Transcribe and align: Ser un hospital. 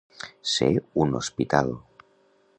Ser 0.53 0.69
un 1.03 1.13
hospital. 1.21 1.71